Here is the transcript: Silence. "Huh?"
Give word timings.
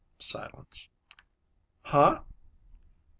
Silence. 0.17 0.89
"Huh?" 1.83 2.23